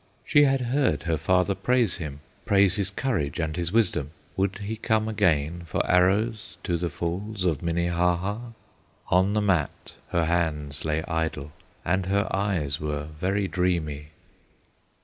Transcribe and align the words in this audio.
She 0.25 0.45
had 0.45 0.61
heard 0.61 1.03
her 1.03 1.15
father 1.15 1.53
praise 1.53 1.97
him, 1.97 2.21
Praise 2.43 2.77
his 2.77 2.89
courage 2.89 3.39
and 3.39 3.55
his 3.55 3.71
wisdom; 3.71 4.09
Would 4.35 4.57
he 4.57 4.75
come 4.75 5.07
again 5.07 5.61
for 5.67 5.85
arrows 5.87 6.57
To 6.63 6.75
the 6.75 6.89
Falls 6.89 7.45
of 7.45 7.61
Minnehaha? 7.61 8.53
On 9.09 9.33
the 9.33 9.41
mat 9.41 9.91
her 10.09 10.25
hands 10.25 10.85
lay 10.85 11.03
idle, 11.03 11.51
And 11.85 12.07
her 12.07 12.27
eyes 12.35 12.79
were 12.79 13.09
very 13.19 13.47
dreamy. 13.47 14.07